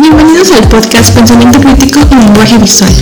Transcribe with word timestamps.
Bienvenidos 0.00 0.50
al 0.52 0.68
podcast 0.68 1.14
Pensamiento 1.14 1.60
Crítico 1.60 2.00
y 2.10 2.14
Lenguaje 2.14 2.58
Visual. 2.58 2.92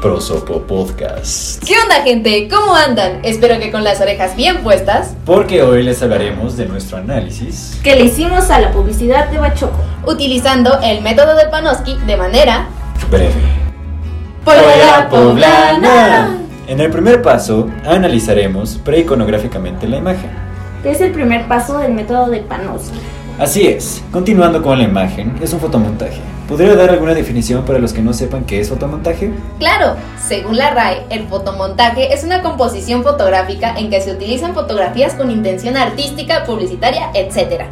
Prosopo 0.00 0.62
Podcast. 0.62 1.62
¿Qué 1.64 1.74
onda 1.82 2.02
gente? 2.04 2.48
¿Cómo 2.48 2.74
andan? 2.74 3.18
Espero 3.24 3.58
que 3.58 3.72
con 3.72 3.82
las 3.82 4.00
orejas 4.00 4.36
bien 4.36 4.58
puestas, 4.62 5.14
Porque 5.26 5.62
hoy 5.62 5.82
les 5.82 6.00
hablaremos 6.02 6.56
de 6.56 6.66
nuestro 6.66 6.98
análisis 6.98 7.78
que 7.82 7.96
le 7.96 8.04
hicimos 8.04 8.48
a 8.50 8.60
la 8.60 8.70
publicidad 8.70 9.28
de 9.28 9.38
Bachoco. 9.38 9.76
utilizando 10.06 10.78
el 10.82 11.02
método 11.02 11.34
de 11.34 11.46
Panofsky 11.46 11.96
de 12.06 12.16
manera 12.16 12.68
breve. 13.10 13.32
Polera 14.44 15.08
poblana. 15.10 16.38
En 16.68 16.80
el 16.80 16.90
primer 16.90 17.20
paso, 17.20 17.68
analizaremos 17.84 18.78
preiconográficamente 18.84 19.88
la 19.88 19.96
imagen. 19.96 20.30
que 20.82 20.92
es 20.92 21.00
el 21.00 21.10
primer 21.10 21.48
paso 21.48 21.78
del 21.78 21.92
método 21.92 22.28
de 22.30 22.38
Panofsky. 22.40 22.98
Así 23.38 23.66
es, 23.66 24.02
continuando 24.12 24.62
con 24.62 24.78
la 24.78 24.84
imagen, 24.84 25.34
es 25.42 25.52
un 25.52 25.58
fotomontaje. 25.60 26.20
¿Podría 26.48 26.74
dar 26.76 26.88
alguna 26.88 27.12
definición 27.12 27.66
para 27.66 27.78
los 27.78 27.92
que 27.92 28.00
no 28.00 28.14
sepan 28.14 28.44
qué 28.44 28.58
es 28.58 28.70
fotomontaje? 28.70 29.30
Claro, 29.58 29.96
según 30.26 30.56
la 30.56 30.70
RAE, 30.70 31.02
el 31.10 31.28
fotomontaje 31.28 32.14
es 32.14 32.24
una 32.24 32.40
composición 32.40 33.02
fotográfica 33.02 33.74
en 33.76 33.90
que 33.90 34.00
se 34.00 34.12
utilizan 34.12 34.54
fotografías 34.54 35.12
con 35.12 35.30
intención 35.30 35.76
artística, 35.76 36.44
publicitaria, 36.44 37.10
etc. 37.12 37.64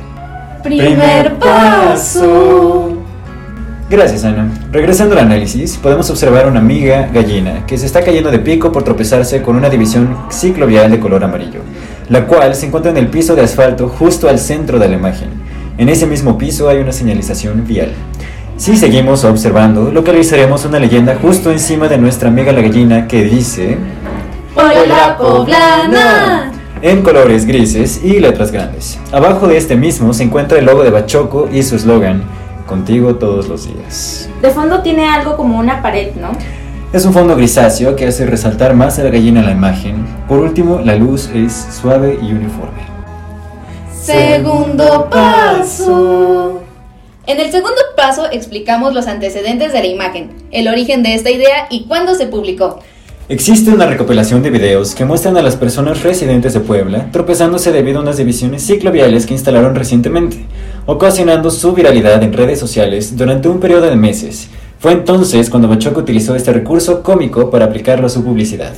Gracias, 3.89 4.25
Ana. 4.25 4.51
Regresando 4.71 5.15
al 5.15 5.25
análisis, 5.25 5.79
podemos 5.79 6.11
observar 6.11 6.47
una 6.47 6.61
amiga 6.61 7.09
gallina 7.11 7.65
que 7.65 7.79
se 7.79 7.87
está 7.87 8.03
cayendo 8.05 8.31
de 8.31 8.41
pico 8.41 8.73
por 8.73 8.83
tropezarse 8.83 9.41
con 9.41 9.57
una 9.57 9.71
división 9.71 10.19
ciclovial 10.29 10.91
de 10.91 11.01
color 11.01 11.25
amarillo, 11.25 11.61
la 12.11 12.27
cual 12.27 12.55
se 12.55 12.67
encuentra 12.67 12.91
en 12.91 12.99
el 12.99 13.09
piso 13.09 13.35
de 13.35 13.41
asfalto 13.41 13.89
justo 13.89 14.29
al 14.29 14.39
centro 14.39 14.79
de 14.79 14.89
la 14.91 14.97
imagen. 14.97 15.31
En 15.79 15.89
ese 15.89 16.07
mismo 16.07 16.37
piso 16.37 16.69
hay 16.69 16.79
una 16.79 16.93
señalización 16.93 17.67
vial. 17.67 17.93
Si 18.57 18.75
seguimos 18.77 19.23
observando, 19.25 19.91
localizaremos 19.91 20.65
una 20.65 20.79
leyenda 20.79 21.19
justo 21.21 21.51
encima 21.51 21.89
de 21.89 21.99
nuestra 21.99 22.29
amiga 22.29 22.53
la 22.53 22.63
gallina 22.63 23.07
que 23.07 23.23
dice 23.25 23.77
Polera 24.55 25.17
poblana. 25.19 26.53
en 26.81 27.03
colores 27.03 27.45
grises 27.45 28.03
y 28.03 28.19
letras 28.19 28.51
grandes. 28.51 28.99
Abajo 29.13 29.47
de 29.47 29.59
este 29.59 29.77
mismo 29.77 30.15
se 30.15 30.23
encuentra 30.25 30.59
el 30.59 30.65
logo 30.65 30.83
de 30.85 30.91
Bachoco 30.91 31.49
y 31.53 31.63
su 31.63 31.77
eslogan, 31.77 32.25
contigo 32.67 33.17
todos 33.17 33.47
los 33.47 33.67
días. 33.67 34.31
De 34.41 34.51
fondo 34.51 34.81
tiene 34.81 35.07
algo 35.07 35.37
como 35.37 35.59
una 35.59 35.83
pared, 35.83 36.15
¿no? 36.17 36.31
Es 36.95 37.05
un 37.05 37.13
fondo 37.13 37.37
grisáceo 37.37 37.95
que 37.95 38.07
hace 38.07 38.25
resaltar 38.25 38.75
más 38.75 38.99
a 38.99 39.05
la 39.05 39.11
gallina 39.11 39.41
en 39.41 39.47
la 39.47 39.53
imagen. 39.53 40.07
Por 40.27 40.39
último, 40.39 40.81
la 40.83 40.97
luz 40.97 41.29
es 41.35 41.53
suave 41.79 42.19
y 42.23 42.33
uniforme. 42.33 42.87
Segundo 43.93 45.09
paso. 45.11 46.63
En 47.27 47.41
el 47.41 47.51
segundo 47.51 47.81
paso 47.97 48.31
explicamos 48.31 48.95
los 48.95 49.09
antecedentes 49.09 49.73
de 49.73 49.81
la 49.81 49.87
imagen, 49.87 50.31
el 50.53 50.69
origen 50.69 51.03
de 51.03 51.15
esta 51.15 51.29
idea 51.29 51.67
y 51.71 51.87
cuándo 51.87 52.15
se 52.15 52.27
publicó. 52.27 52.79
Existe 53.29 53.73
una 53.73 53.87
recopilación 53.87 54.45
de 54.45 54.51
videos 54.51 54.95
que 54.95 55.05
muestran 55.05 55.37
a 55.37 55.43
las 55.43 55.57
personas 55.57 56.05
residentes 56.05 56.55
de 56.55 56.61
Puebla 56.61 57.11
tropezándose 57.11 57.73
debido 57.73 57.99
a 57.99 58.03
unas 58.03 58.19
divisiones 58.19 58.65
cicloviales 58.65 59.27
que 59.27 59.35
instalaron 59.35 59.75
recientemente, 59.75 60.45
ocasionando 60.87 61.51
su 61.51 61.73
viralidad 61.73 62.23
en 62.23 62.33
redes 62.33 62.61
sociales 62.61 63.17
durante 63.17 63.49
un 63.49 63.59
periodo 63.59 63.91
de 63.91 63.97
meses. 63.97 64.49
Fue 64.79 64.93
entonces 64.93 65.51
cuando 65.51 65.67
Bachoco 65.67 65.99
utilizó 65.99 66.37
este 66.37 66.53
recurso 66.53 67.03
cómico 67.03 67.51
para 67.51 67.65
aplicarlo 67.65 68.07
a 68.07 68.11
su 68.11 68.23
publicidad. 68.23 68.75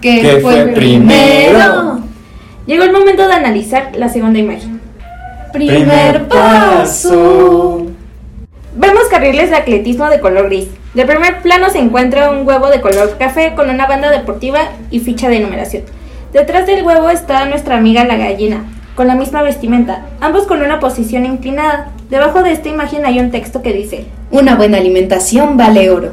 ¿Qué, 0.00 0.22
¿Qué 0.22 0.38
fue 0.40 0.68
primero? 0.68 2.00
Llegó 2.66 2.84
el 2.84 2.92
momento 2.92 3.28
de 3.28 3.34
analizar 3.34 3.92
la 3.96 4.08
segunda 4.08 4.38
imagen. 4.38 4.81
Primer 5.52 6.28
paso. 6.28 7.86
Vemos 8.74 9.02
carriles 9.10 9.50
de 9.50 9.56
atletismo 9.56 10.08
de 10.08 10.20
color 10.20 10.46
gris. 10.46 10.68
De 10.94 11.04
primer 11.04 11.42
plano 11.42 11.68
se 11.70 11.78
encuentra 11.78 12.30
un 12.30 12.46
huevo 12.46 12.68
de 12.68 12.80
color 12.80 13.16
café 13.18 13.52
con 13.54 13.68
una 13.68 13.86
banda 13.86 14.10
deportiva 14.10 14.60
y 14.90 15.00
ficha 15.00 15.28
de 15.28 15.40
numeración. 15.40 15.82
Detrás 16.32 16.66
del 16.66 16.82
huevo 16.84 17.10
está 17.10 17.44
nuestra 17.46 17.76
amiga 17.76 18.04
la 18.04 18.16
gallina, 18.16 18.64
con 18.94 19.06
la 19.06 19.14
misma 19.14 19.42
vestimenta, 19.42 20.06
ambos 20.20 20.46
con 20.46 20.62
una 20.62 20.80
posición 20.80 21.26
inclinada. 21.26 21.90
Debajo 22.08 22.42
de 22.42 22.52
esta 22.52 22.70
imagen 22.70 23.04
hay 23.04 23.18
un 23.20 23.30
texto 23.30 23.60
que 23.62 23.72
dice, 23.74 24.06
Una 24.30 24.54
buena 24.56 24.78
alimentación 24.78 25.58
vale 25.58 25.90
oro. 25.90 26.12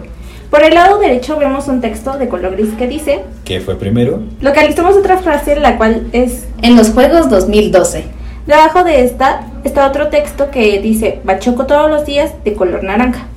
por 0.50 0.64
el 0.64 0.74
lado 0.74 0.98
derecho 1.00 1.38
vemos 1.38 1.68
un 1.70 1.80
texto 1.80 2.18
de 2.18 2.28
color 2.28 2.54
gris 2.58 2.74
que 2.78 2.88
dice, 2.88 3.22
¿Qué 3.46 3.62
fue 3.62 3.76
primero? 3.78 4.22
localizamos 4.42 4.98
otra 4.98 5.18
frase 5.18 5.56
la 5.58 5.78
cual 5.78 6.08
es 6.12 6.46
En 6.62 6.76
los 6.76 6.90
Juegos 6.92 7.30
2012. 7.30 8.19
Debajo 8.50 8.84
de 8.84 9.04
esta 9.04 9.42
está 9.64 9.86
otro 9.86 10.08
texto 10.08 10.50
que 10.50 10.80
dice 10.80 11.22
Bachoco 11.24 11.68
todos 11.68 11.88
los 11.88 12.04
días 12.08 12.32
de 12.44 12.56
color 12.56 12.84
naranja. 12.84 13.28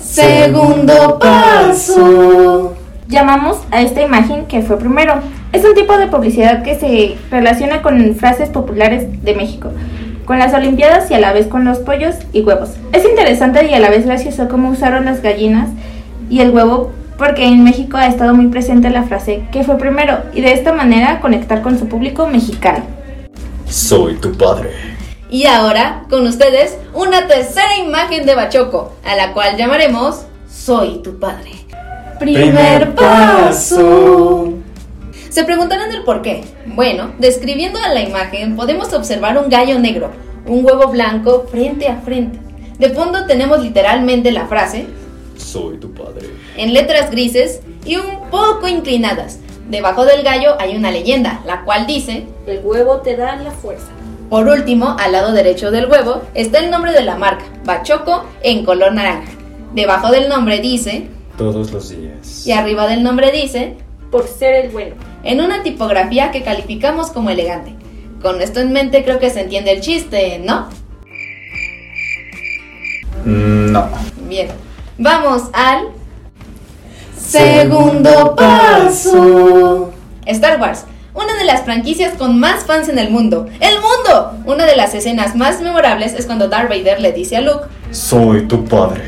Segundo 0.00 1.20
paso. 1.20 2.74
Llamamos 3.06 3.60
a 3.70 3.80
esta 3.80 4.02
imagen 4.02 4.46
que 4.46 4.62
fue 4.62 4.76
primero. 4.76 5.20
Es 5.52 5.64
un 5.64 5.76
tipo 5.76 5.96
de 5.96 6.08
publicidad 6.08 6.64
que 6.64 6.74
se 6.74 7.16
relaciona 7.30 7.80
con 7.80 8.16
frases 8.16 8.48
populares 8.48 9.22
de 9.22 9.36
México, 9.36 9.70
con 10.24 10.40
las 10.40 10.52
Olimpiadas 10.52 11.08
y 11.12 11.14
a 11.14 11.20
la 11.20 11.32
vez 11.32 11.46
con 11.46 11.64
los 11.64 11.78
pollos 11.78 12.16
y 12.32 12.40
huevos. 12.40 12.70
Es 12.92 13.04
interesante 13.04 13.70
y 13.70 13.74
a 13.74 13.78
la 13.78 13.88
vez 13.88 14.04
gracioso 14.04 14.48
cómo 14.48 14.70
usaron 14.70 15.04
las 15.04 15.22
gallinas 15.22 15.68
y 16.28 16.40
el 16.40 16.50
huevo 16.50 16.90
porque 17.18 17.44
en 17.44 17.62
México 17.62 17.98
ha 17.98 18.08
estado 18.08 18.34
muy 18.34 18.48
presente 18.48 18.90
la 18.90 19.04
frase 19.04 19.44
que 19.52 19.62
fue 19.62 19.78
primero 19.78 20.18
y 20.34 20.40
de 20.40 20.54
esta 20.54 20.72
manera 20.72 21.20
conectar 21.20 21.62
con 21.62 21.78
su 21.78 21.86
público 21.86 22.26
mexicano. 22.26 22.82
Soy 23.72 24.16
tu 24.16 24.32
padre. 24.34 24.70
Y 25.30 25.46
ahora, 25.46 26.04
con 26.10 26.26
ustedes, 26.26 26.76
una 26.92 27.26
tercera 27.26 27.78
imagen 27.78 28.26
de 28.26 28.34
Bachoco, 28.34 28.92
a 29.02 29.16
la 29.16 29.32
cual 29.32 29.56
llamaremos 29.56 30.26
Soy 30.46 30.98
tu 31.02 31.18
padre. 31.18 31.52
Se 35.30 35.44
preguntarán 35.44 35.90
el 35.90 36.04
por 36.04 36.20
qué. 36.20 36.44
Bueno, 36.66 37.14
describiendo 37.18 37.78
a 37.78 37.88
la 37.88 38.02
imagen 38.02 38.56
podemos 38.56 38.92
observar 38.92 39.38
un 39.38 39.48
gallo 39.48 39.78
negro, 39.78 40.10
un 40.46 40.66
huevo 40.66 40.88
blanco 40.88 41.46
frente 41.50 41.88
a 41.88 41.96
frente. 42.02 42.38
De 42.78 42.90
fondo 42.90 43.24
tenemos 43.24 43.62
literalmente 43.62 44.32
la 44.32 44.48
frase, 44.48 44.84
Soy 45.38 45.78
tu 45.78 45.94
padre. 45.94 46.28
en 46.58 46.74
letras 46.74 47.10
grises 47.10 47.60
y 47.86 47.96
un 47.96 48.28
poco 48.30 48.68
inclinadas. 48.68 49.38
Debajo 49.72 50.04
del 50.04 50.22
gallo 50.22 50.54
hay 50.60 50.76
una 50.76 50.90
leyenda, 50.90 51.40
la 51.46 51.62
cual 51.64 51.86
dice, 51.86 52.26
El 52.46 52.60
huevo 52.62 52.98
te 52.98 53.16
da 53.16 53.36
la 53.36 53.50
fuerza. 53.52 53.86
por 54.28 54.46
último, 54.46 54.96
al 55.00 55.12
lado 55.12 55.32
derecho 55.32 55.70
del 55.70 55.86
huevo 55.90 56.20
está 56.34 56.58
el 56.58 56.70
nombre 56.70 56.92
de 56.92 57.00
la 57.02 57.16
marca, 57.16 57.46
Bachoco, 57.64 58.26
en 58.42 58.66
color 58.66 58.92
naranja. 58.92 59.30
Debajo 59.74 60.10
del 60.10 60.28
nombre 60.28 60.58
dice, 60.60 61.06
Todos 61.38 61.70
los 61.72 61.88
días. 61.88 62.46
y 62.46 62.52
arriba 62.52 62.86
del 62.86 63.02
nombre 63.02 63.32
dice, 63.32 63.76
Por 64.10 64.28
ser 64.28 64.66
el 64.66 64.70
bueno. 64.72 64.94
en 65.24 65.40
una 65.40 65.62
tipografía 65.62 66.30
que 66.32 66.42
calificamos 66.42 67.10
como 67.10 67.30
elegante. 67.30 67.72
Con 68.20 68.42
esto 68.42 68.60
en 68.60 68.72
mente 68.72 69.02
creo 69.04 69.18
que 69.18 69.30
se 69.30 69.40
entiende 69.40 69.72
el 69.72 69.80
chiste, 69.80 70.38
¿no? 70.44 70.68
Mm, 73.24 73.72
No. 73.72 73.88
Bien, 74.28 74.48
vamos 74.98 75.44
al 75.54 75.88
segundo 77.16 78.34
paso. 78.36 78.51
Star 80.52 80.60
Wars, 80.60 80.84
una 81.14 81.34
de 81.38 81.44
las 81.44 81.62
franquicias 81.62 82.12
con 82.14 82.38
más 82.38 82.64
fans 82.64 82.88
en 82.90 82.98
el 82.98 83.10
mundo. 83.10 83.46
¡El 83.60 83.76
mundo! 83.76 84.32
Una 84.44 84.66
de 84.66 84.76
las 84.76 84.92
escenas 84.94 85.34
más 85.34 85.62
memorables 85.62 86.12
es 86.12 86.26
cuando 86.26 86.48
Darth 86.48 86.68
Vader 86.68 87.00
le 87.00 87.12
dice 87.12 87.38
a 87.38 87.40
Luke, 87.40 87.68
Soy 87.90 88.42
tu 88.42 88.62
padre. 88.66 89.02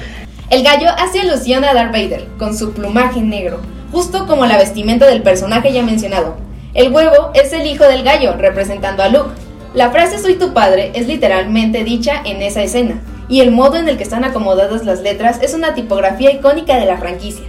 el 0.49 0.63
gallo 0.63 0.89
hace 0.97 1.21
alusión 1.21 1.63
a 1.65 1.75
Darth 1.75 1.93
Vader 1.93 2.29
con 2.39 2.57
su 2.57 2.73
plumaje 2.73 3.21
negro, 3.21 3.61
justo 3.93 4.27
como 4.27 4.47
la 4.47 4.57
vestimenta 4.57 5.07
del 5.07 5.23
personaje 5.23 5.71
ya 5.73 5.83
mencionado. 5.83 6.37
El 6.73 6.93
huevo 6.93 7.31
es 7.35 7.53
el 7.53 7.67
hijo 7.67 7.85
del 7.85 8.05
gallo, 8.05 8.35
representando 8.39 9.03
a 9.03 9.09
Luke. 9.09 9.31
La 9.75 9.91
frase 9.91 10.19
soy 10.19 10.37
tu 10.37 10.55
padre 10.55 10.93
es 10.95 11.07
literalmente 11.07 11.85
dicha 11.85 12.23
en 12.25 12.41
esa 12.41 12.63
escena, 12.63 13.03
y 13.29 13.41
el 13.41 13.51
modo 13.51 13.77
en 13.77 13.89
el 13.89 13.99
que 13.99 14.03
están 14.03 14.25
acomodadas 14.25 14.87
las 14.87 15.01
letras 15.01 15.41
es 15.43 15.53
una 15.53 15.75
tipografía 15.75 16.33
icónica 16.33 16.79
de 16.79 16.87
la 16.87 16.97
franquicia. 16.97 17.45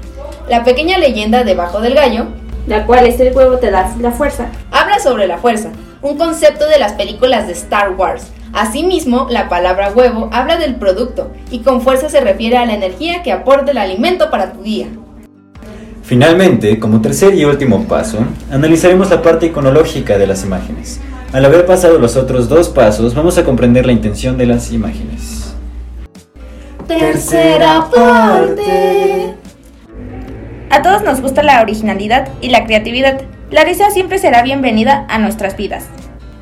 La 0.49 0.65
pequeña 0.65 0.97
leyenda 0.97 1.45
debajo 1.45 1.79
del 1.79 1.95
gallo 1.95 2.27
La 2.67 2.85
cual 2.85 3.05
es 3.05 3.19
el 3.19 3.35
huevo 3.35 3.57
te 3.57 3.71
da 3.71 3.95
la 3.99 4.11
fuerza. 4.11 4.49
habla 4.71 4.99
sobre 4.99 5.27
la 5.27 5.37
fuerza, 5.37 5.69
un 6.01 6.17
concepto 6.17 6.67
de 6.67 6.79
las 6.79 6.93
películas 6.93 7.47
de 7.47 7.53
Star 7.53 7.91
Wars. 7.91 8.31
Asimismo, 8.53 9.27
la 9.29 9.49
palabra 9.49 9.91
huevo 9.91 10.29
habla 10.31 10.57
del 10.57 10.75
producto 10.75 11.31
y 11.51 11.59
con 11.59 11.81
fuerza 11.81 12.09
se 12.09 12.21
refiere 12.21 12.57
a 12.57 12.65
la 12.65 12.73
energía 12.73 13.21
que 13.21 13.31
aporta 13.31 13.71
el 13.71 13.77
alimento 13.77 14.31
para 14.31 14.53
tu 14.53 14.63
día. 14.63 14.87
Finalmente, 16.03 16.79
como 16.79 17.01
tercer 17.01 17.33
y 17.33 17.45
último 17.45 17.87
paso, 17.87 18.19
analizaremos 18.51 19.09
la 19.09 19.21
parte 19.21 19.47
iconológica 19.47 20.17
de 20.17 20.27
las 20.27 20.43
imágenes. 20.43 20.99
Al 21.33 21.43
haber 21.43 21.65
pasado 21.65 21.97
los 21.97 22.15
otros 22.15 22.47
dos 22.47 22.69
pasos, 22.69 23.13
vamos 23.13 23.37
a 23.37 23.43
comprender 23.43 23.85
la 23.85 23.91
intención 23.91 24.37
de 24.37 24.45
las 24.45 24.71
imágenes. 24.71 25.53
Tercera 26.87 27.87
parte. 27.93 29.35
A 30.69 30.81
todos 30.81 31.03
nos 31.03 31.21
gusta 31.21 31.43
la 31.43 31.61
originalidad 31.61 32.29
y 32.41 32.49
la 32.49 32.65
creatividad. 32.65 33.21
La 33.51 33.63
risa 33.63 33.91
siempre 33.91 34.17
será 34.17 34.41
bienvenida 34.41 35.05
a 35.09 35.19
nuestras 35.19 35.55
vidas. 35.55 35.87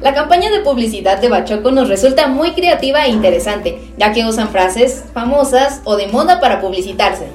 La 0.02 0.14
campaña 0.14 0.50
de 0.50 0.60
publicidad 0.60 1.20
de 1.22 1.30
Bachoco 1.30 1.72
nos 1.72 1.88
resulta 1.88 2.28
muy 2.28 2.52
creativa 2.52 3.06
e 3.06 3.10
interesante, 3.10 3.80
ya 3.98 4.12
que 4.12 4.26
usan 4.26 4.50
frases 4.50 5.06
famosas 5.14 5.82
o 5.86 5.96
de 5.96 6.08
moda 6.08 6.40
para 6.40 6.60
publicitarse. 6.60 7.28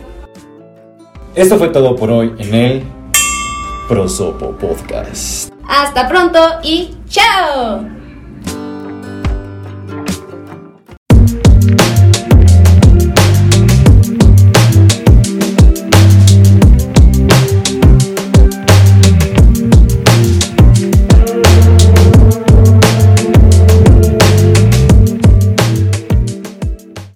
Esto 1.35 1.57
fue 1.57 1.69
todo 1.69 1.97
por 1.97 2.11
hoy 2.11 2.35
en 2.39 2.55
el 2.55 2.85
Prosopo 3.89 4.53
Podcast. 4.53 5.51
Hasta 5.67 6.09
pronto 6.09 6.39
y 6.63 6.91
¡chao! 7.09 7.98